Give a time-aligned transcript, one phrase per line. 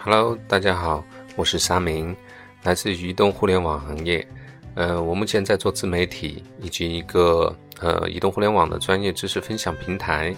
[0.00, 2.14] Hello，大家好，我是沙明，
[2.62, 4.26] 来自移动互联网行业。
[4.74, 10.34] 呃，我目前在做自媒体以及一个呃移动互联网的专业知识分享平台。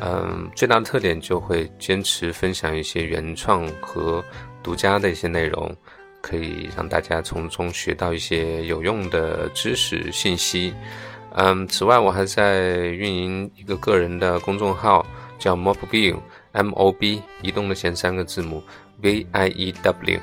[0.00, 4.24] 嗯，最大的特点就会坚持分享一些原创和
[4.62, 5.76] 独家的一些内容，
[6.22, 10.72] 可以让大家从中学到一些有用的知识信息。
[11.34, 15.04] 嗯，此外，我还在运营一个个人的公众号，
[15.38, 18.62] 叫 Mobview，M O B，移动的前三个字母
[19.02, 20.20] V I E W，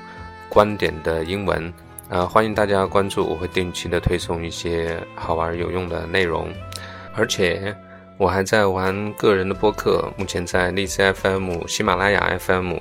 [0.50, 1.74] 观点的英文。
[2.10, 6.48] 啊，欢迎大家关注，我会定期的推送一些好玩有用的内容。
[7.16, 7.76] 而且，
[8.18, 12.76] 我还在玩个人的播客，目前在荔枝 FM、喜马拉雅 FM，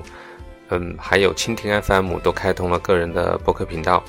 [0.68, 4.02] 嗯，还有蜻蜓 FM 都开通了个人的播客频道。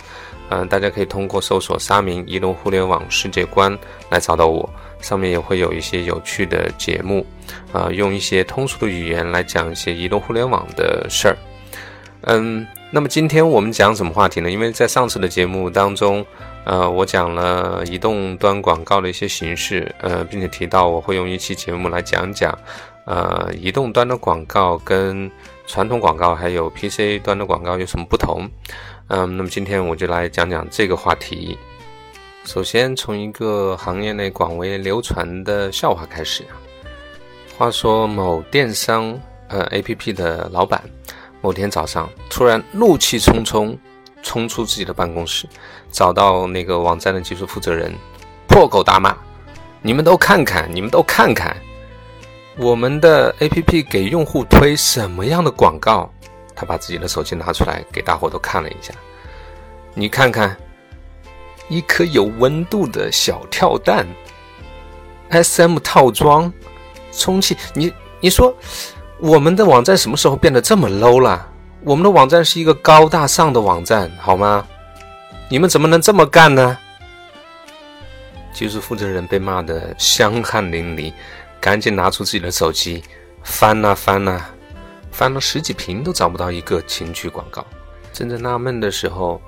[0.50, 3.78] 嗯，大家可以通过搜索“沙明移动互联网世界观”
[4.12, 7.26] 来找到我，上面也会有一些有趣的节目，
[7.72, 11.38] 啊，用一些通俗的语言来讲一些移动互联网的事儿。
[12.26, 14.50] 嗯，那么今天我们讲什么话题呢？
[14.50, 16.26] 因为在上次的节目当中，
[16.64, 22.58] 呃，我讲了移动端广告的一些形式，呃，并且提到我会用一期节目来讲讲，
[23.06, 25.30] 呃，移动端的广告跟
[25.68, 28.50] 传统广告还有 PC 端的广告有什么不同。
[29.08, 31.58] 嗯，那么今天我就来讲讲这个话题。
[32.46, 36.44] 首先从一个行业内广为流传的笑话开始。
[37.58, 39.18] 话说某电商
[39.48, 40.82] 呃 APP 的老板，
[41.44, 43.78] 某天早上突然怒气冲冲
[44.22, 45.46] 冲出自己的办公室，
[45.92, 47.94] 找到那个网站的技术负责人，
[48.48, 49.14] 破口大骂
[49.84, 51.54] ：“你们都看看，你们都看看，
[52.58, 56.10] 我们的 APP 给用户推什么样的广告？”
[56.56, 58.94] 他把自己的手机拿出来给大伙都看了一下，
[59.94, 60.56] 你看看，
[61.68, 64.08] 一颗有温度的小跳蛋
[65.30, 66.54] ，SM 套装，
[67.12, 67.92] 充气，你
[68.22, 68.56] 你说
[69.24, 71.48] 我们的网站什么时候变得这么 low 了？
[71.86, 74.68] 我们的网站是一个高大上的网站，好吗？
[75.48, 76.78] 你们怎么能这么干呢？
[78.52, 81.14] 技术负责人被骂得香汗淋漓，
[81.62, 83.02] 赶紧拿出自己的手机
[83.44, 84.46] 翻呐翻呐。
[85.10, 87.66] 翻了十几屏都找不到一个情趣广告，
[88.12, 89.40] 正在纳闷的时候，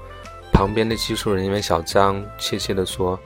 [0.53, 3.19] 旁边的技术人员小张怯怯地说：“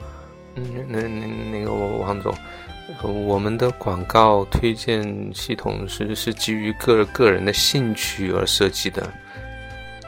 [0.56, 2.34] 嗯，那那那个王总，
[3.02, 9.10] 我们的广告推荐系统是是基于个个人的兴趣而设计的。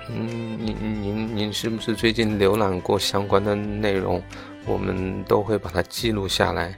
[0.08, 4.22] 嗯，您您您是不是最近浏览过相关的内容？
[4.66, 6.74] 我们都会把它记录下来。”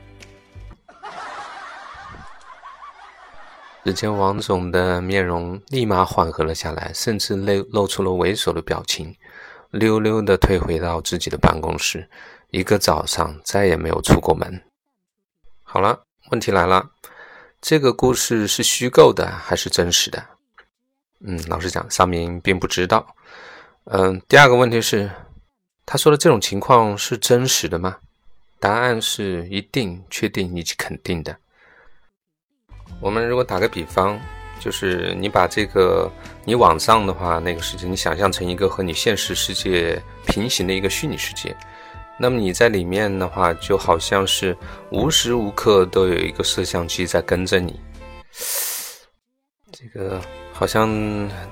[3.84, 9.14] 只见王总的面容立马缓和了下来，甚至露露出了猥琐的表情，
[9.70, 12.08] 溜溜的退回到自己的办公室，
[12.50, 14.62] 一个早上再也没有出过门。
[15.62, 16.90] 好了，问题来了，
[17.60, 20.24] 这个故事是虚构的还是真实的？
[21.20, 23.06] 嗯，老实讲，上面并不知道。
[23.84, 25.10] 嗯，第二个问题是，
[25.84, 27.96] 他说的这种情况是真实的吗？
[28.58, 31.36] 答案是一定、确定以及肯定的。
[33.00, 34.18] 我们如果打个比方，
[34.58, 36.10] 就是你把这个
[36.44, 41.54] 你网上的话那个世界，你想象成一个和你现实世界平行的一个虚拟世界，
[42.16, 44.56] 那么你在里面的话，就好像是
[44.90, 47.78] 无时无刻都有一个摄像机在跟着你。
[49.72, 50.20] 这个
[50.52, 50.88] 好像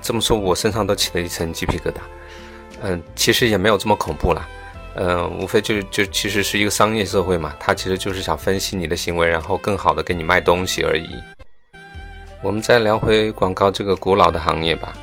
[0.01, 1.97] 这么说，我身上都起了一层鸡皮疙瘩。
[2.81, 4.47] 嗯，其实也没有这么恐怖啦。
[4.95, 11.09] 嗯，无非就就其实是一个商业社会嘛，它其实就是想分析你的行为，然后更好的给你卖东西而已。
[12.41, 14.93] 我们再聊回广告这个古老的行业吧。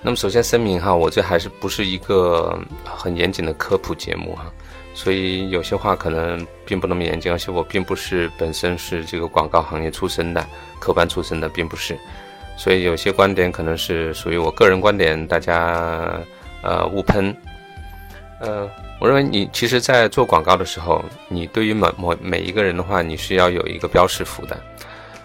[0.00, 4.52] 那么首先声明哈，我这还是不是一个很严谨的科普节目哈，
[4.94, 10.46] 所以有些话可能并不那么严谨，而且我并不是本身是这个广告行业出身的，
[10.78, 11.98] 科班出身的并不是，
[12.56, 16.20] 所以有些观点可能是属于我个人观点，大家
[16.62, 17.34] 呃勿喷，
[18.40, 18.68] 呃。
[19.00, 24.56] 我认为你其实，在做广告的时候，你对于某某每一个人的话，你是要有一个标识符的。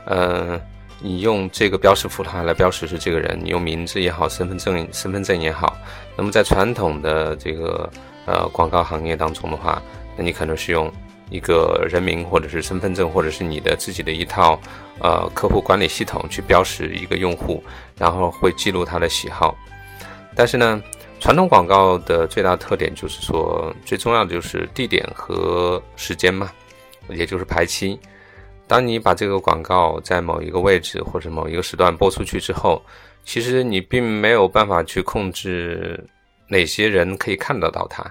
[0.06, 0.60] 呃，
[1.00, 5.78] 你用这个标识符的话来标识是这个人，你用名字也好，身份证身份证也好。
[6.16, 7.88] 那么在传统的这个
[8.27, 9.81] 呃广告行业当中的话，
[10.15, 10.91] 那你可能是用
[11.31, 14.59] 一个人名或者是身份证，或者是你的自己的一套
[15.00, 17.63] 呃客户管理系统去标识一个用户，
[17.97, 19.57] 然后会记录他的喜好。
[20.35, 20.79] 但是呢？
[21.19, 26.51] 传统广告的最大特点就是说，最重要的就是地点和时间嘛，
[27.09, 28.00] 也就是排期。
[28.68, 32.79] 当你把这个广告在某一个位置或者某一个时段播出去之后，
[33.25, 36.07] 其实你并没有办法去控制
[36.47, 38.06] 哪些人可以看得到它。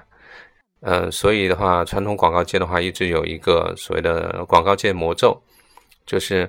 [0.89, 5.37] 嗯，所以的话，传统广告界的话一直有一个所谓的广告界魔咒，
[6.07, 6.49] 就是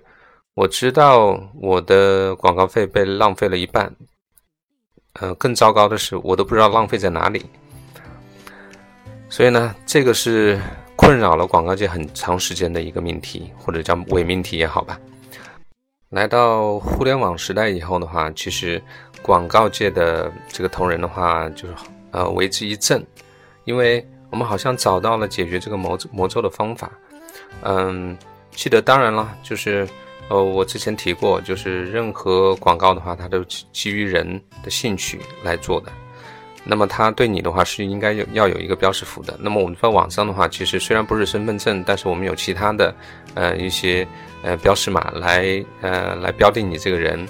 [0.54, 3.92] 我知道我的广告费被浪费了一半。
[5.13, 7.48] 呃，更糟糕的是，我都不知道浪费在哪里。
[9.28, 10.62] 所以呢，这个是
[10.95, 15.00] 困扰了广告界很长时间的一个命题，或者叫伪命题也好吧。
[16.10, 18.80] 来到互联网时代以后的话，其实
[19.24, 21.74] 广告界的这个同仁的话，就是
[22.12, 23.04] 呃为之一振，
[23.66, 26.91] 因为我们好像找到了解决这个魔咒魔咒的方法。
[27.63, 28.18] 嗯，
[28.51, 29.88] 记得当然了，就是
[30.29, 35.91] 呃我之前提过，就是任何广告的话，它都基于人的兴趣来做的。
[36.63, 39.38] 那么它对你的话是应该有要有一个标识符的。
[39.39, 42.94] 那么我们在网上的话，其实虽然不是身份证，但是我们有其他的
[43.35, 44.06] 呃一些
[44.44, 47.25] 呃标识码来呃来标定你这个人。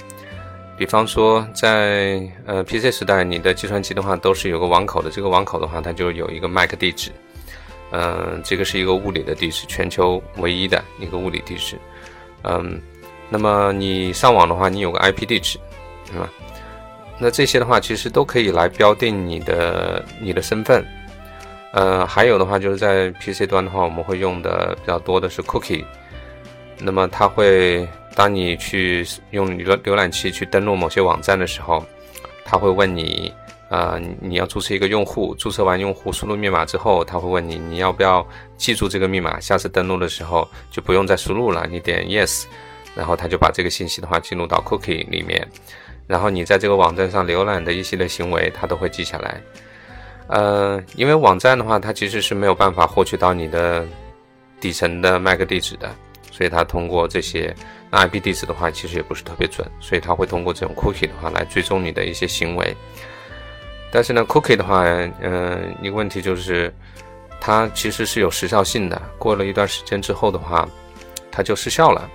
[0.78, 7.12] 比方说在呃 PC 时代，你的计算机的话都是有个网口的，这个网口的话它就有一个 MAC 地址，
[7.92, 11.76] 嗯，这个是一个物理的地址，全球唯一的一个物理地址。
[12.44, 12.80] 嗯，
[13.30, 15.60] 那么你上网的话，你有个 IP 地址，
[16.12, 16.30] 是吧？
[17.20, 20.86] 那这些的话，其实都可以来标定你的你的身份。
[21.74, 25.84] 呃，还有的话，就是在 PC 端的话，我们会用的比较多的是 Cookie。
[26.80, 31.86] 那么它会，当你去用浏浏览器去登录某些网站的时候，
[32.44, 33.32] 它会问你，
[33.70, 38.28] 呃，你要注册一个用户，注册完用户输入密码之后，它会问你，你要不要
[38.58, 42.46] 记住这个密码，下次登录的时候就不用再输入了，你点 Yes，
[42.96, 45.48] 然后它就把这个信息的话进入到 Cookie 里面。
[46.08, 49.40] 然后你在这个网站上浏览的一系列行为，它都会记下来。
[50.26, 53.86] 呃，因为网站的话，它其实是没有办法获取到你的
[54.60, 55.94] 底层的 MAC 地址的，
[56.38, 57.56] 所以它通过这些
[57.92, 62.76] IP 地址的话，其实也不是特别准，所以它会通过这种 Cookie 的话来追踪你的一些行为。
[63.92, 64.84] 但是呢，Cookie 的话，
[65.22, 66.72] 嗯，一个问题就是，
[67.42, 70.68] 它其实是有时效性的，过了一段时间之后的话，
[71.32, 72.08] 它就失效了。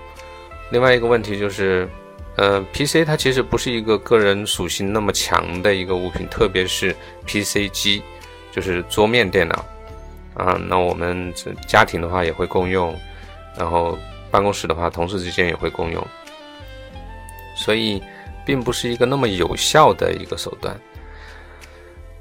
[0.70, 1.88] 另外一个问题就是。
[2.36, 6.96] 呃，PC 它其实不是一个个人属性那么强的一个物品，特别是
[7.26, 8.02] PC 机，
[8.50, 9.62] 就是桌面电脑
[10.32, 10.58] 啊。
[10.66, 12.98] 那我们这家庭的话也会共用，
[13.54, 13.98] 然后
[14.32, 16.04] 办公室的话，同事之间也会共用，
[17.54, 18.02] 所以
[18.44, 20.74] 并不是一个那么有效的一个手段。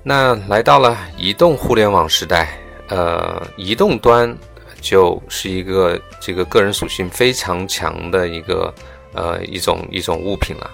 [0.03, 2.49] 那来到了移动互联网时代，
[2.89, 4.37] 呃，移动端
[4.81, 8.71] 就是一个这个个人属性非常强的一个。
[9.13, 10.71] 呃，一种一种物品了，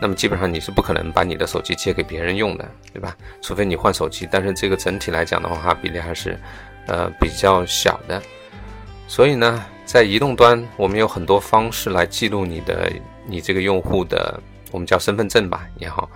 [0.00, 3.16] 那么基本上你是不可能把你的手机借给别人用的，对吧？
[3.40, 6.38] 除非你换手机，但是这个整体来讲的话，比例还是
[6.86, 8.22] 呃比较小的。
[9.08, 12.90] 所以呢，在移动端，我们有很多方式来记录你的
[13.26, 14.40] 你这个用户的，
[14.70, 16.08] 我们叫身份证吧也好，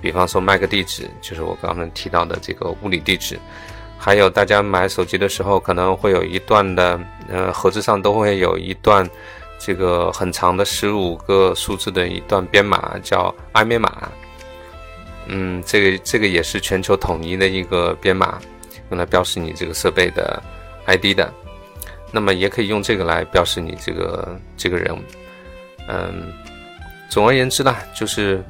[0.00, 3.38] 比方说 MAC 地址，就是我刚刚提到的这个物理地址，
[3.98, 9.08] 还有大家买手机的时候可能会有一段的，呃，盒子上都会有一段。
[9.64, 14.10] 这个很长的十五个数字的一段编码叫 i 密码，
[15.28, 18.40] 嗯，这个这个也是全球统一的一个编码，
[18.90, 20.42] 用来标识你这个设备的
[20.86, 21.32] ID 的。
[22.12, 24.96] 那么也可以用这个来标识你这个这个人。
[25.88, 26.32] 嗯，
[27.08, 28.44] 总而言之呢，就是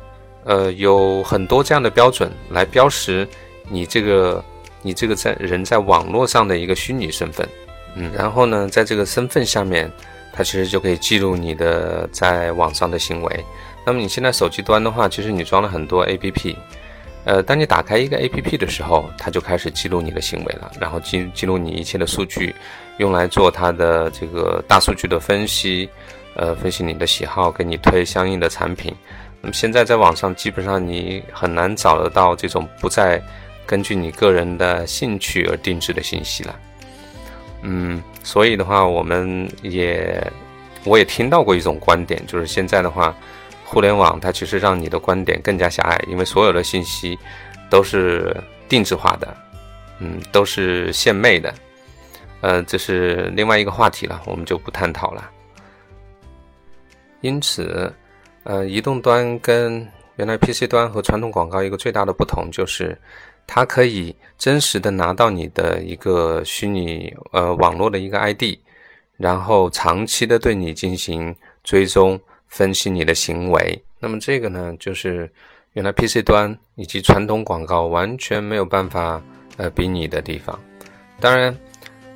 [0.45, 3.27] 呃有很多这样的标准来标识
[3.71, 4.45] 你这个
[4.83, 7.49] 你这个在人在网络上的一个虚拟身份。
[7.95, 9.91] 嗯，然后呢，在这个身份下面。
[10.35, 13.45] 它其实就可以记录你的在网上的行为。
[13.85, 16.57] 那么你现在手机端的话，其实你装了很多 APP，
[17.25, 22.55] 呃，当你打开一个 APP 的时候，它就开始记录你的行为了，然后记记录你一切的数据，
[22.99, 25.89] 用来做它的这个大数据的分析，
[26.35, 28.93] 呃，分析你的喜好，给你推相应的产品。
[29.41, 33.23] 那么现在在网上基本上你很难找得到这种不再
[33.67, 36.57] 根据你个人的兴趣而定制的信息了。
[37.63, 40.21] 嗯，所以的话，我们也
[40.85, 43.15] 我也听到过一种观点，就是现在的话，
[43.73, 47.19] 互联网它其实让你的观点更加狭隘，因为所有的信息
[47.71, 48.37] 都是
[48.69, 49.35] 定制化的，
[49.99, 51.55] 嗯，都是献媚的，
[52.43, 55.31] 呃，这是另外一个话题了，我们就不探讨了。
[57.23, 57.91] 因此，
[58.45, 62.99] 呃，移动端跟原来 PC 端和传统广告一个最大的不同就是。
[63.45, 68.57] 它可以真实的拿到你的一个虚拟呃网络的一个 ID，
[69.17, 72.19] 然后长期的对你进行追踪
[72.53, 73.83] 分析你的行为。
[73.99, 75.31] 那么这个呢，就是
[75.73, 79.23] 原来 PC 端以及传统广告完全没有办法
[79.57, 80.59] 呃比拟的地方。
[81.19, 81.57] 当然，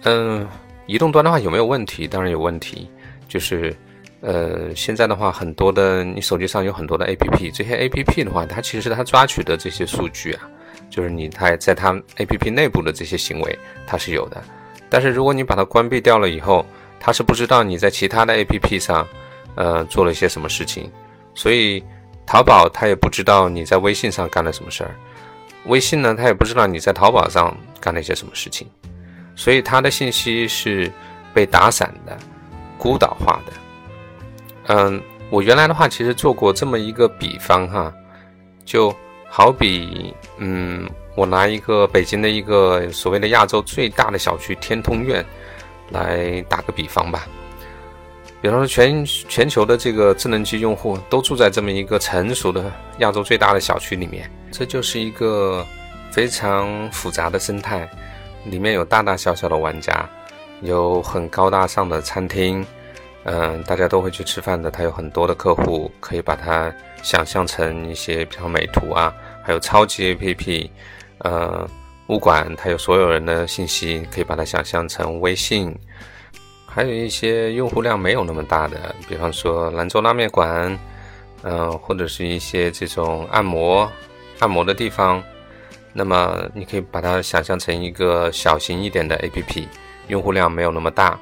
[0.03, 0.47] 嗯，
[0.87, 2.07] 移动端的话有没有问题？
[2.07, 2.87] 当然有问题。
[3.27, 3.75] 就是
[4.21, 10.49] 呃现在的话，很多的你手机上有很多的 APP，这些 APP 的话，它其实它抓取的这些数据啊。
[10.91, 14.41] 就是你它在它 A P P 内部的这些行为，它是有的。
[14.89, 16.65] 但是如果你把它关闭掉了以后，
[17.01, 19.07] 它是不知道你在其他的 A P P 上，
[19.57, 20.89] 呃，做了一些什么事情。
[21.35, 21.83] 所以，
[22.25, 24.95] 淘宝他也不知道你在微信上干了什么事儿，
[25.67, 28.67] 微信呢他也不知道你在淘宝上干了一些什么事情，
[29.35, 30.91] 所以他的信息是
[31.35, 32.17] 被打散的、
[32.79, 33.53] 孤岛化的。
[34.69, 37.93] 嗯，我原来的话其实做过这么一个比方哈，
[38.65, 38.95] 就
[39.29, 45.25] 好比嗯，我拿一个北京的一个所谓的亚洲最大的小区天通苑
[45.91, 47.27] 来打个比方吧。
[48.47, 55.67] 比方说，全全球的这个智能机用户都住在这么一个成熟的亚洲最大的小区里面，这就是一个
[56.13, 57.91] 非常复杂的生态，
[58.45, 60.09] 里面有大大小小的玩家，
[60.63, 62.65] 有很高大上的餐厅，
[63.25, 64.71] 嗯，大家都会去吃饭的。
[64.71, 66.73] 它有很多的客户，可以把它
[67.03, 69.13] 想象成一些，比如美图啊，
[69.43, 70.71] 还有超级 APP，
[71.19, 71.69] 呃，
[72.11, 75.77] 物管它有所有人的信息，可以把它想象成微信。
[76.77, 80.79] 还有一些用户量没有那么大的，比方说兰州拉面馆，
[81.43, 83.91] 嗯，或者是一些这种按摩、
[84.41, 85.23] 按摩的地方，
[85.95, 89.65] 那么你可以把它想象成一个小型一点的 APP，
[90.09, 91.19] 用户量没有那么大。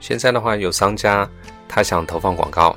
[0.00, 1.28] 现在的话，有商家
[1.68, 2.74] 他想投放广告，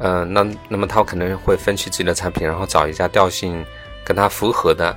[0.00, 3.64] 嗯，那那么他可能会分析自己的产品，然后找一家调性
[4.04, 4.94] 跟他符合的。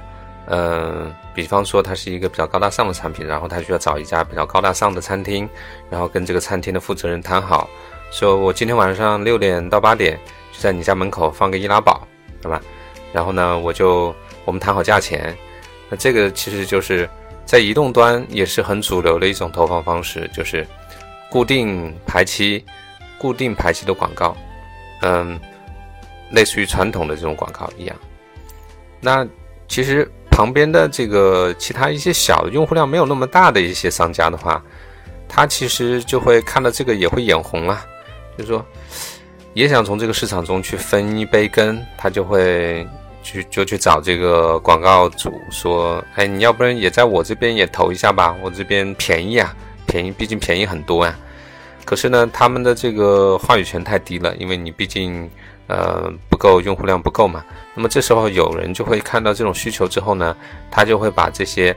[0.48, 5.48] 嗯，比方说它是一个比较高大上的产品，然后他需要找一家比较高大上的餐厅，
[5.88, 7.70] 然后跟这个餐厅的负责人谈好，
[8.10, 10.20] 说我今天晚上六点到八点
[10.52, 12.08] 就在你家门口放个易拉宝，
[12.42, 12.60] 对吧？
[13.14, 14.16] 然后呢，我就
[14.46, 15.38] 我们谈好价钱，
[15.90, 17.08] 那这个其实就是
[17.46, 20.66] 在移动端也是很主流的一种投放方式，就是
[21.30, 22.66] 固定排期、
[23.20, 24.36] 固定排期的广告，
[25.04, 25.40] 嗯，
[26.32, 27.96] 类似于传统的这种广告一样。
[29.00, 29.24] 那
[29.68, 30.12] 其实。
[30.38, 34.62] 旁边的这个其他一些小的用户量没有那么大的一些商家的话，
[35.28, 37.84] 他其实就会看到这个也会眼红啊，
[38.38, 38.64] 就是说
[39.56, 42.88] 也想从这个市场中去分一杯羹，他就会
[43.24, 49.56] 去就去找这个广告主说，哎，你要不然也在我这边也投一下吧，我这边便宜啊，
[49.88, 51.18] 便宜，毕竟便宜很多啊。
[51.84, 55.28] 可是呢，他们的这个话语权太低了，因为你毕竟。
[55.68, 57.44] 呃，不够用户量不够嘛？
[57.76, 60.34] 那么这时候有人就会看到这种需求之后呢，
[60.72, 61.76] 他就会把这些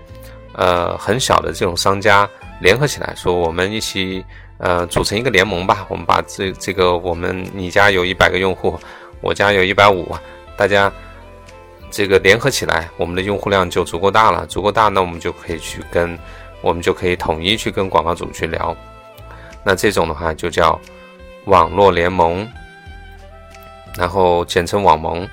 [0.52, 2.28] 呃很小的这种商家
[2.60, 4.24] 联合起来，说我们一起
[4.58, 5.84] 呃组成一个联盟吧。
[5.88, 8.78] 我们把这这个我们你家有一百个用户，
[9.20, 10.16] 我家有一百五，
[10.56, 10.92] 大家
[11.90, 16.16] 这个联合起来，我们的用户量就足够大了，足够大，那我们就可以去跟
[16.62, 18.76] 我们就可以统一去跟广告主去聊。
[19.64, 20.80] 那这种的话就叫
[21.46, 22.48] 网络联盟。
[23.96, 25.28] 然后简称网盟，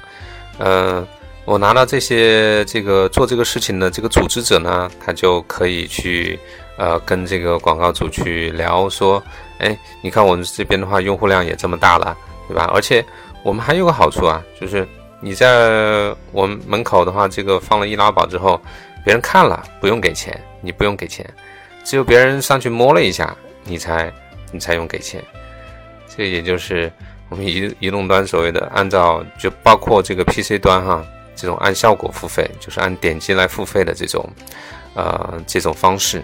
[0.58, 1.08] 嗯，
[1.46, 6.40] 我拿到这些这个做这个事情的这个组织者呢，他就可以去
[6.78, 9.24] 呃跟这个广告主去聊说，
[9.60, 12.70] 哎，你看我们这边的话用户量也这么大了，对吧？
[12.74, 13.06] 而且
[13.44, 14.86] 我们还有个好处啊，就是
[15.22, 18.60] 你在我们门口的话，这个放了易拉宝之后，
[19.06, 21.26] 别人看了不用给钱，你不用给钱，
[21.84, 23.34] 只有别人上去摸了一下，
[23.64, 24.12] 你才
[24.52, 25.24] 你才用给钱，
[26.14, 26.92] 这也就是。
[27.30, 31.04] 我们移移动端所谓的按照就包括这个 PC 端哈，
[31.36, 34.28] 这种按效果付费，就是按点击来付费的这种，
[34.94, 36.24] 呃，这种方式，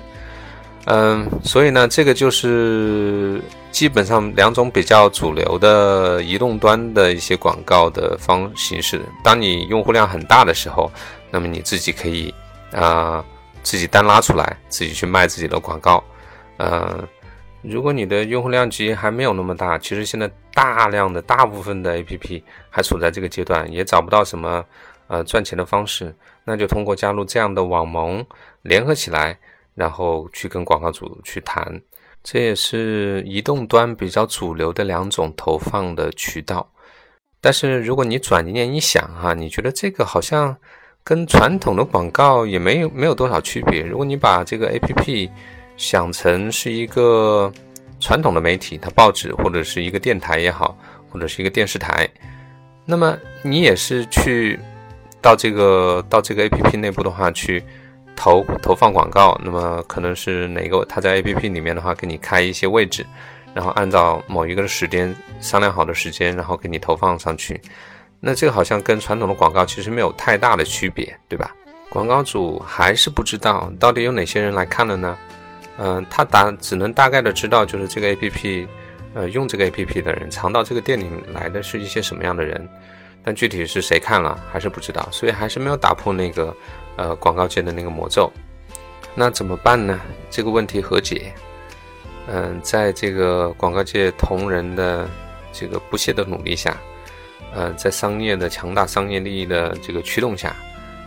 [0.85, 3.41] 嗯，所以呢，这个就是
[3.71, 9.01] 基本上两种比较主流的移动端的一些广告的方形式。
[9.23, 10.89] 当你用户量很大的时候，
[11.29, 12.33] 那么你自己可以
[12.71, 13.23] 啊，
[13.61, 16.03] 自己单拉出来，自己去卖自己的广告，
[16.57, 17.07] 嗯。
[17.63, 24.63] 如果你的用户量级还没有那么大，其实现在大量的大部分的 APP 还处在这个阶段，也找不到什么
[25.07, 28.25] 呃赚钱的方式，那就通过加入这样的网盟
[28.63, 29.39] 联合起来，
[29.75, 31.81] 然后去跟广告主去谈，
[32.21, 36.69] 这也是移动端比较主流的两种投放的渠道。
[37.39, 40.55] 但是如果你转念一想哈，你觉得这个好像
[41.03, 43.83] 跟传统的广告也没有没有多少区别。
[43.83, 45.29] 如果你把这个 APP
[45.77, 47.51] 想成是一个
[47.99, 50.77] 传统的媒体，它报纸或者是一个电台也好，
[51.11, 52.07] 或者是一个电视台，
[52.85, 54.59] 那么你也是去
[55.21, 57.63] 到这个到这个 A P P 内部的话去
[58.15, 63.05] 投投放广告，那么可能是哪个他在 A P P 里面的话给你开一些位置，
[63.53, 67.59] 然后按照某一个时间商量好的时间，然后给你投放上去，
[68.19, 71.55] 那这个好像跟传统的广告其实没有太大的区别，对吧？
[71.89, 75.17] 广告主还是不知道到底有哪些人来看了呢？
[75.77, 78.67] 嗯，他大只能大概的知道，就是这个 A P P，
[79.13, 82.67] 呃，用这个 A P P 的人藏到这个店里来的是一些什么样的人，
[83.23, 86.55] 但具体是谁看了还是不知道，所以还是没有打破那个
[86.95, 88.31] 呃广告界的那个魔咒。
[89.15, 89.99] 那怎么办呢？
[90.29, 91.33] 这个问题何解？
[92.27, 95.09] 嗯，在这个广告界同仁的
[95.51, 96.77] 这个不懈的努力下，
[97.53, 100.55] 呃，在商业的强大商业利益的这个驱动下，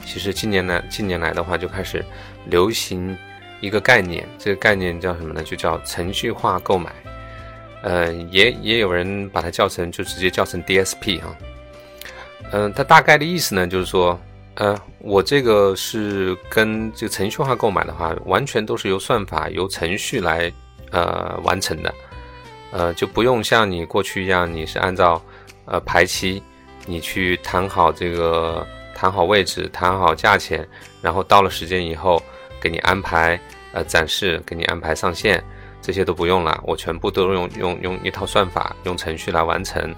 [0.04, 2.04] 其实近年来近年来的话就开始
[2.44, 3.16] 流行
[3.60, 5.42] 一个概念，这个概念叫什么呢？
[5.42, 6.90] 就叫程序化购买。
[7.82, 11.36] 呃，也也有人把它叫成就直接叫成 DSP 哈。
[12.52, 14.18] 嗯，它大概的意思呢，就是说，
[14.54, 20.52] 呃，我这个是跟这个程序化购买的话，完全都是由算法由程序来
[20.90, 21.94] 呃完成的，
[22.72, 25.22] 呃，就不用像你过去一样，你是按照
[25.66, 26.42] 呃排期，
[26.86, 30.66] 你去谈好这个谈好位置，谈好价钱，
[31.02, 32.20] 然后到了时间以后
[32.66, 33.38] 给你安排
[33.72, 35.42] 呃展示，给你安排上线，
[35.80, 39.94] 这些都不用了，我全部都用用用一套算法，用程序来完成。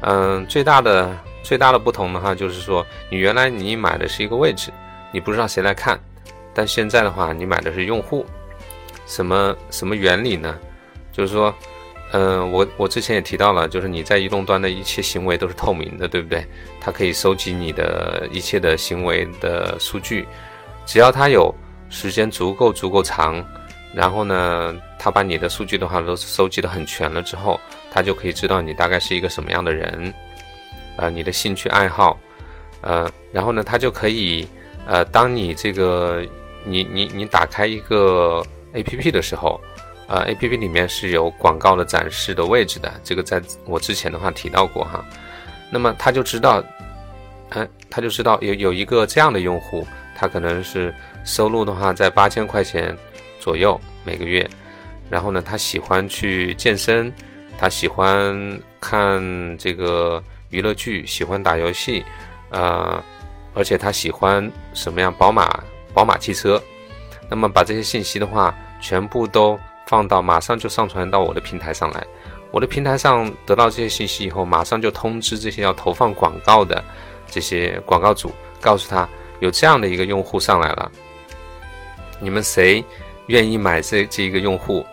[0.00, 1.16] 嗯，最大的。
[1.44, 4.70] 最大的不同的话，就是说，你原来你买的是一个位置，
[5.10, 5.98] 你不知道谁来看，
[6.54, 8.24] 但现在的话，你买的是用户，
[9.08, 10.56] 什么什么原理呢？
[11.10, 11.52] 就是说，
[12.12, 16.46] 嗯，我我之前也提到了，就是你在移动端的一切行为都是透明的，对不对？
[16.80, 20.24] 它可以收集你的一切的行为的数据，
[20.86, 21.52] 只要它有
[21.92, 23.44] 时间足够足够长，
[23.94, 27.60] 然后呢，他把你的数据的话都收集的很全了之后，
[27.92, 30.12] 他就可以知道你大概是一个什么样的人。
[30.96, 32.18] 呃，你的兴趣爱好，
[32.80, 34.48] 呃，然后呢，他就可以，
[34.86, 36.26] 呃，当你这个
[36.64, 39.60] 你你你打开一个 A P P 的时候，
[40.06, 45.04] 呃，A P P 里面是有广告的展示的位置的，这个在我之前的话提到过哈，
[45.70, 46.62] 那么他就知道，
[47.50, 50.94] 嗯，他就知道有有一个这样的用户，他可能是
[51.24, 52.96] 收入的话在八千块钱
[53.40, 54.48] 左右每个月，
[55.10, 57.12] 然后呢，他喜欢去健身，
[57.58, 59.20] 他喜欢看
[59.58, 60.22] 这个。
[60.52, 62.04] 娱乐剧喜欢打游戏，
[62.50, 63.02] 呃，
[63.54, 65.10] 而且他喜欢什么样？
[65.14, 65.64] 宝马，
[65.94, 66.62] 宝马汽车。
[67.30, 72.06] 那么把这些信息的话，全部都放到，马上就上传到我的平台上来。
[72.50, 76.84] 我的平台上得到这些信息以后，马上就通知这些要投放广告的
[77.26, 79.08] 这些广告主，告诉他
[79.40, 80.92] 有这样的一个用户上来了，
[82.22, 82.82] 你们谁
[83.26, 84.86] 愿意买这这一个用户？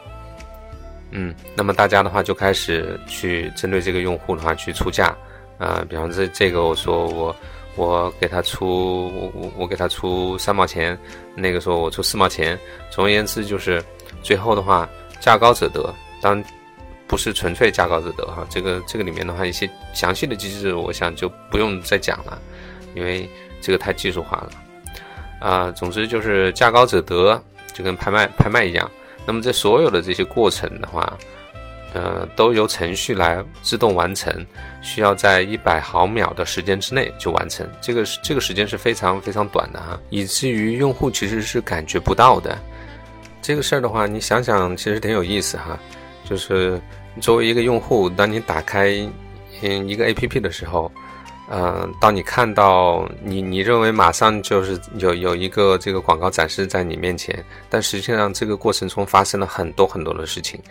[1.11, 5.15] 嗯，那么大家的话就开始去针对这个用户的话去出价。
[5.59, 7.35] 啊，比方这这个，我说我
[7.75, 10.97] 我给他出我我我给他出三毛钱，
[11.35, 12.57] 那个说我出四毛钱。
[12.89, 13.83] 总而言之，就是
[14.23, 14.89] 最后的话，
[15.19, 15.93] 价高者得。
[16.21, 16.41] 当
[17.07, 22.39] 不是纯粹价高者得哈，这个这个里面的话，一些详细的机制，我想就不用再讲了，
[22.95, 24.51] 因为这个太技术化了。
[25.39, 27.41] 啊，总之就是价高者得，
[27.73, 28.89] 就跟拍卖拍卖一样。
[29.25, 31.17] 那么这所有的这些过程的话。
[31.91, 34.31] 呃，都由程序来自动完成，
[34.79, 37.67] 需要在一百毫秒的时间之内就完成。
[37.81, 42.55] 这个是这个时间是非常非常短的哈，以至于用户其实是感觉不到的。
[43.41, 45.79] 这个事儿的话，你想想，其实挺有意思哈。
[46.23, 46.79] 就是
[47.19, 48.89] 作为一个用户，当你打开
[49.63, 50.91] 嗯一个 APP 的时候，
[51.51, 60.61] 嗯，当你看到你你认为马上就是有有一个这个广告展示在你面前，但实际上这个过程中发生了很多很多的事情。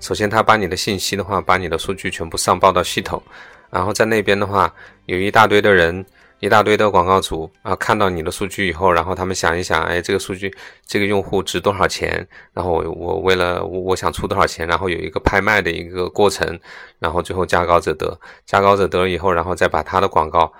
[0.00, 3.22] 首先，他把你的信息的话，把你的数据全部上报到系统，
[3.70, 4.74] 然后在那边的话，
[5.06, 6.04] 有一大堆的人，
[6.40, 10.54] 一大堆的广告主啊，看到你的数据以后，然后他们想一想，哎，这个数据，
[10.86, 12.26] 这个用户值多少钱？
[12.52, 16.58] 然后我我为了我我想出多少钱，然后有一个拍卖的一个过程，
[16.98, 20.52] 然后最后价高者得，价高者得了以后，然后再把他的广告，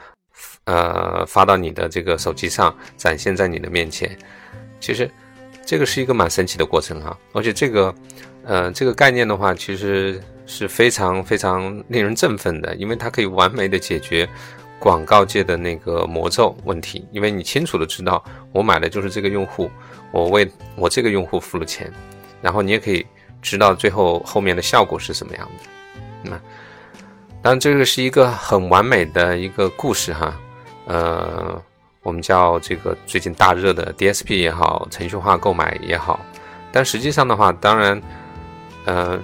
[0.65, 4.17] 呃，发到你的这个手机上，展现在你的面前。
[4.81, 5.11] 其实，
[5.67, 7.95] 这个是一个蛮神奇的过程哈，而且这个。
[8.47, 14.29] 呃，这个概念的话，其实是非常非常令人振奋的，因为它可以完美的解决
[14.85, 17.09] 广告界的那个魔咒问题。
[17.11, 19.71] 因为你清楚的知道，我买的就是这个用户，
[20.11, 21.91] 我为我这个用户付了钱，
[22.43, 23.07] 然后你也可以
[23.41, 26.31] 知道最后后面的效果是什么样的。
[26.31, 26.31] 那
[27.41, 30.39] 当然，这个是一个很完美的一个故事哈。
[30.85, 31.63] 呃，
[32.03, 36.21] 我们叫这个最近大热的 DSP 也好，程序化购买也好，
[36.71, 38.01] 但实际上的话，当然。
[38.87, 39.19] 呃，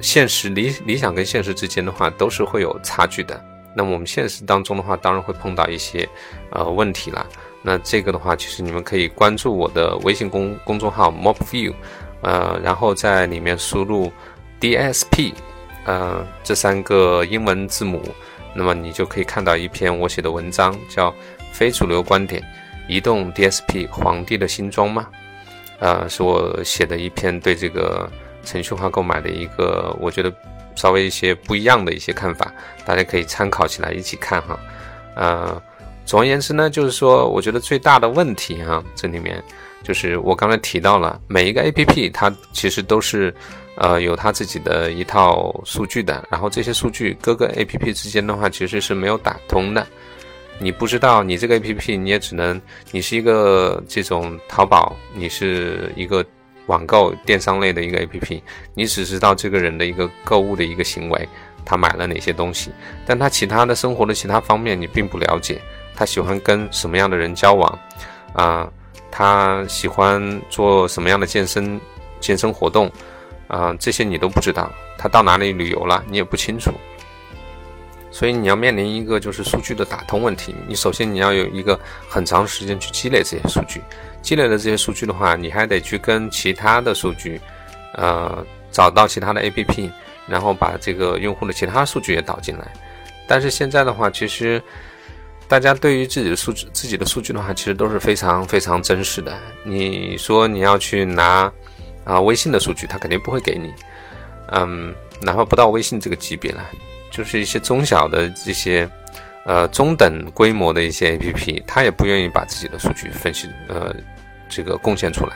[0.00, 3.44] 现实理理想跟现实之间的话，都是会有差距的。
[3.74, 6.08] 那么我们现实当中的话，当然会碰到一些
[6.50, 7.26] 呃问题了。
[7.62, 11.72] 那这个的话，其实你们可以关注我的微信公公众号 Mobview，
[12.22, 14.10] 呃，然后在里面输入
[14.60, 15.32] DSP，
[15.84, 18.02] 呃，这三个英文字母，
[18.54, 21.10] 那么你就可以看到一篇我写的文章，叫
[21.52, 22.42] 《非主流观点：
[22.88, 25.06] 移动 DSP 皇帝的新装》吗？
[25.78, 28.10] 呃，是我写的一篇对这个。
[28.42, 30.32] 程序化购买的一个，我觉得
[30.74, 32.52] 稍微一些不一样的一些看法，
[32.84, 34.58] 大家可以参考起来一起看哈。
[35.14, 35.60] 呃，
[36.04, 39.42] 总而言之呢，就是说，我觉得最大的问题哈，这里面
[39.82, 43.34] 就是我刚才提到了，每一个 A P P 它其实都是，
[43.76, 49.86] 呃，有它自己的一套数据的，然后这些数据各个 A P P 之间的话，其实是没有打通的。
[50.58, 56.24] 你不知道你这个 A P P，你也只能，你是一个这种淘宝，你是一个
[56.70, 58.42] 网购电商类的一个 A P P，
[58.74, 61.28] 你只知道这个人的一个购物的一个行为，
[61.64, 62.70] 他买了哪些东西，
[63.04, 65.60] 但他其他的生活的其他方面你并不了解。
[65.96, 67.78] 他喜欢跟什么样的人交往，
[68.32, 68.70] 啊，
[69.10, 71.78] 他喜欢做什么样的健身
[72.20, 72.90] 健身活动，
[73.48, 74.70] 啊，这些你都不知道。
[74.96, 76.70] 他到哪里旅游了，你也不清楚。
[78.12, 80.54] 所以你要面临一个就是数据的打通问题。
[80.66, 81.78] 你首先你要有一个
[82.08, 83.80] 很长时间去积累这些数据，
[84.22, 87.40] 积累的这些数据的话，你还得去跟其他的数据，
[87.94, 89.90] 呃，找到其他的 APP，
[90.26, 92.66] 然后把这个用户的其他数据也导进来。
[93.26, 94.62] 但是现在的话，其实。
[95.48, 99.36] 大家对于自己的数据、自己的数据的话，其实都是非常非常真实的。
[99.64, 101.52] 你说你要去拿
[102.04, 103.74] 啊微信的数据，他肯定不会给你。
[104.52, 106.64] 嗯，哪怕不到微信这个级别了，
[107.10, 108.88] 就是一些中小的这些
[109.44, 113.94] 呃中等规模的一些 APP，他也不愿意把自己的数据分析呃
[114.48, 115.32] 这个贡献出来。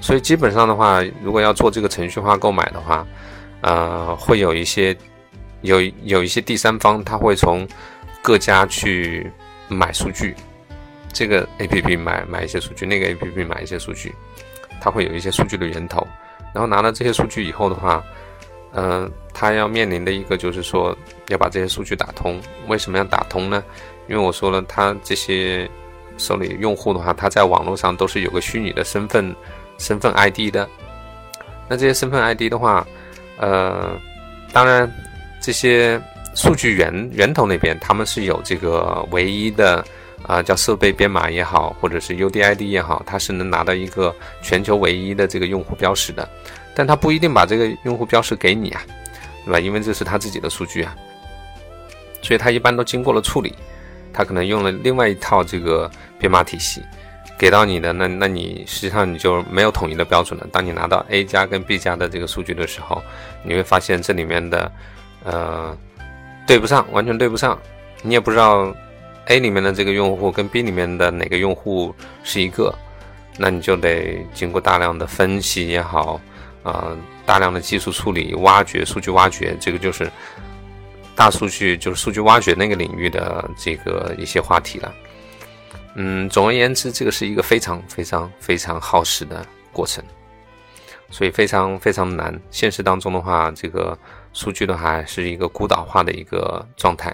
[0.00, 3.06] 所以基本上的话，如果要做这个程序化购买的话，
[3.60, 4.96] 呃，会有一些
[5.62, 7.66] 有有一些第三方，他会从。
[8.22, 9.32] 各家去
[9.66, 10.34] 买数据，
[11.10, 14.14] 这个 A P P 买买一些数据，那个 A P P 买一些数据，
[14.78, 16.06] 它会有一些数据的源头。
[16.52, 18.04] 然后拿了这些数据以后的话，
[18.74, 20.96] 嗯，它要面临的一个就是说
[21.28, 22.40] 要把这些数据打通。
[22.68, 23.62] 为什么要打通呢？
[24.08, 25.68] 因为我说了，他这些
[26.18, 29.34] 手里用户的话，他在网络上都是有个虚拟的身份
[29.78, 30.68] 身份 I D 的。
[31.68, 32.86] 那这些身份 I D 的话，
[33.38, 33.98] 呃，
[34.52, 34.90] 当然
[35.40, 36.00] 这些。
[36.32, 39.84] 数据源源头那边，他们是有这个唯一的
[40.22, 46.26] 啊，叫设备编码也好，或者是 UDID 也好，它是能拿到一个全球唯一的这个用户标识的，
[46.72, 48.80] 但他不一定把这个用户标识给你啊，
[49.44, 49.60] 对吧？
[49.60, 50.94] 因为这是他自己的数据啊，
[52.22, 53.54] 所以他一般都经过了处理，
[54.12, 56.82] 他可能用了另外一套这个编码体系
[57.38, 60.46] 给到你的，那那你实际上你就没有统一的标准了。
[60.52, 63.02] 当你拿到 A 加跟 B 加的这个数据的时候，
[63.42, 64.72] 你会发现这里面的
[65.24, 65.76] 呃。
[66.46, 67.56] 对不上，完全对不上，
[68.02, 68.74] 你也不知道
[69.26, 72.74] A 里面的这个用户跟 B 里面的哪个用户是一个，
[73.38, 76.20] 那你就得经过大量的分析也好，
[76.64, 76.90] 啊，
[77.30, 80.10] 大量的技术处理、挖掘数据、挖掘，这个就是
[81.14, 84.92] 大数据，就是数据挖掘那个领域的这个一些话题了。
[85.94, 90.02] 嗯，总而言之，这个是一个非常非常非常耗时的过程，
[91.08, 92.36] 所以非常非常难。
[92.50, 93.96] 现实当中的话，这个。
[94.32, 97.12] 数据的话是一个孤岛化的一个状态，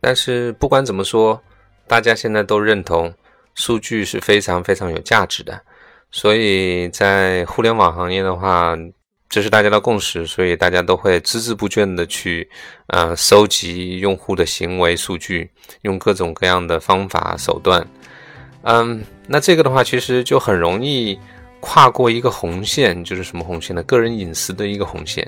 [0.00, 1.38] 但是不管怎么说，
[1.86, 3.12] 大家现在都认同
[3.54, 5.60] 数据是非常非常有价值的，
[6.10, 8.74] 所以在互联网行业的话，
[9.32, 12.46] 这是大家的共识，所以大家都会孜孜不倦的去
[12.88, 17.82] 呃收集用户的行为数据，用各种各样的方法手段，
[18.64, 21.18] 嗯，那这个的话其实就很容易
[21.60, 23.82] 跨过一个红线，就是什么红线呢？
[23.84, 25.26] 个人隐私的一个红线。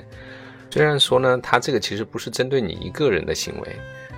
[0.69, 3.75] 虽然说呢，它这个其实不是针对你一个人的行为，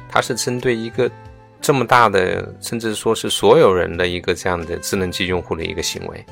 [0.09, 1.09] 它是针对一个
[1.61, 6.25] 这么大的，甚至说是所有人的一个这样的智能机用户的一个行为。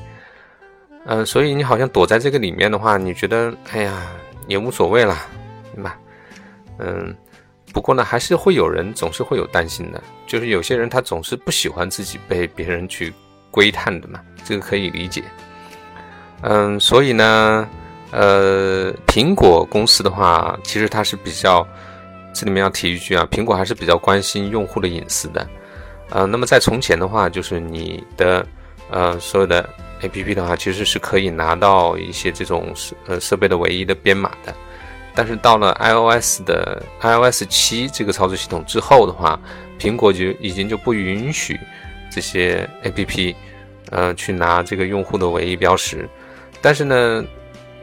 [1.06, 4.06] 嗯，所以你好像躲在这个里面的话，你觉得哎呀
[4.46, 5.16] 也无所谓了，
[5.74, 5.98] 对吧？
[6.78, 7.14] 嗯，
[7.72, 13.12] 不过呢，还是会有人总是会有担心的，就是有些人他总是不喜欢自己被别人去
[13.50, 15.22] 窥探的嘛，这个可以理解。
[16.42, 17.68] 嗯，所以呢。
[18.12, 21.66] 呃，苹果公司的话，其实它是比较，
[22.32, 25.46] 这里面要提一句啊，苹果还是比较关心用户的隐私的。
[26.10, 28.46] 呃，那么在从前的话，就是你的
[28.90, 29.68] 呃所有的
[30.02, 34.54] APP 的话，其实是可以拿到一些这种设呃设备的唯一的编码的。
[35.14, 39.40] 但是到了 iOS 的 iOS 七这个操作系统之后的话，
[39.78, 41.58] 苹果就已经就不允许
[42.10, 43.34] 这些 APP
[43.90, 46.08] 呃去拿这个用户的唯一标识。
[46.60, 47.24] 但是呢。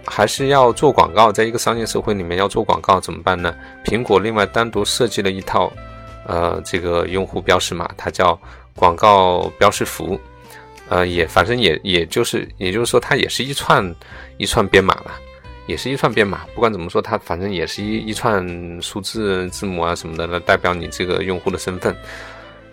[0.05, 3.55] 还是要做广告，在一个商业社会里面要做广告怎么办呢？
[3.85, 5.71] 苹果另外单独设计了一套，
[6.27, 8.37] 呃，这个用户标识码，它叫
[8.75, 10.19] 广告标识符，
[10.93, 13.83] 呃，也反正也也就是，也就是说它也是一串
[14.37, 15.11] 一串编码了，
[15.65, 16.41] 也是一串编码。
[16.53, 18.45] 不管怎么说，它反正也是一一串
[18.79, 21.95] 数字字母啊什么的来代表你这个用户的身份。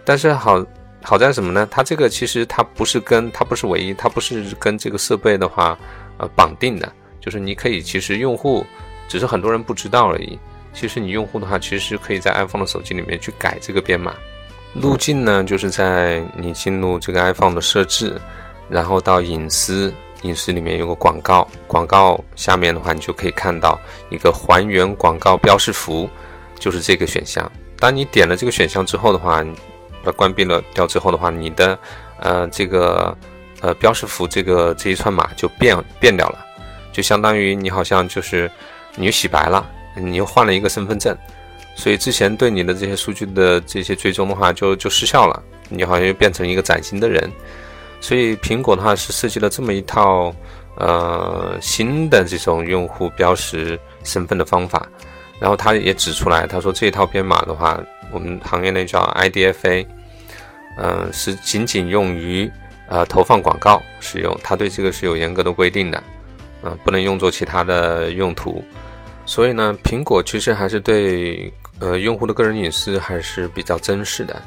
[0.05, 0.63] 但是好
[1.03, 1.67] 好在什么呢？
[1.71, 5.79] 它这个其实它不是跟它不是唯一，它不是跟这个设备的话
[6.19, 6.93] 呃绑定的。
[7.23, 8.67] 就是你可以，其实用户
[9.09, 10.39] 只是很多人不知道而已。
[10.75, 14.15] 其实你用户的话，其实可以在 iPhone 的手机里面去改这个编码，
[14.75, 18.21] 路径呢，就是在你进入这个 iPhone 的设置，
[18.69, 23.79] 然后到隐私，隐私里面有个广告，广告下面的话，你就可以看到
[24.11, 26.09] 一个还原广告标识符，
[26.59, 27.51] 就是这个选项。
[27.79, 29.45] 当你点了这个选项之后的话，
[30.05, 31.79] 把关闭了掉之后的话，你的
[32.21, 33.17] 呃这个
[33.61, 36.39] 呃标识符这个这一串码就变变掉了，
[36.93, 38.49] 就相当于你好像就是
[38.95, 41.17] 你又洗白了，你又换了一个身份证。
[41.81, 47.29] 所以之前对你的这些数据的这些追踪的话，就就失效了，你好像又变成一个崭新的人。
[48.03, 50.35] 所以苹果的话是设计了这么一套
[50.77, 54.87] 呃新的这种用户标识身份的方法，
[55.41, 57.81] 然后他也指出来，他说这一套编码的话，
[58.13, 59.87] 我们行业内叫 IDFA，
[60.77, 62.51] 嗯，是仅仅用于
[62.89, 66.03] 呃投放广告使用，他对这个是有严格的规定的，
[66.63, 68.63] 嗯，不能用作其他的用途。
[69.25, 71.51] 所以呢，苹果其实还是对。
[71.81, 74.41] 呃，用户的个人隐私还是比较珍视的。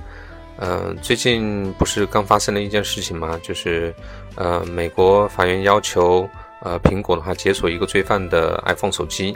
[0.55, 3.39] 呃，最近不是刚发生了一件事情吗？
[3.41, 3.93] 就是，
[4.35, 6.29] 呃，美国法院要求
[6.61, 9.35] 呃苹果的话解锁一个罪犯的 iPhone 手机，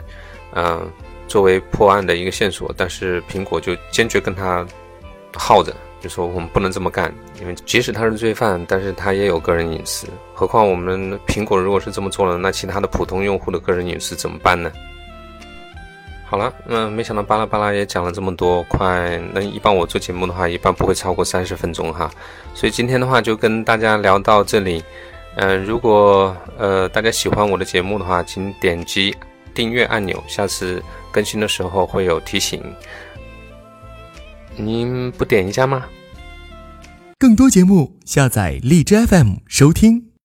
[0.54, 0.88] 嗯，
[1.26, 2.72] 作为破案的一个线索。
[2.76, 4.64] 但是苹果就坚决跟他
[5.34, 10.06] 耗着，就说我们不能这么干，因为即使他是罪犯，但是他也有个人隐私。
[10.32, 14.70] 何况我们苹果如果是这么做了，那其他的普通用户的个人隐私怎么办呢？
[16.30, 22.10] 好了，嗯，没想到巴拉巴拉也讲了这么多，快那一般我做节目的话，一般不会超过三十分钟哈，
[22.54, 24.84] 所以今天的话就跟大家聊到这里，
[25.36, 29.16] 嗯，如果呃大家喜欢我的节目的话，请点击
[29.54, 32.62] 订阅按钮，下次更新的时候会有提醒，
[34.54, 35.86] 您不点一下吗？
[37.18, 40.07] 更多节目下载荔枝 FM 收听。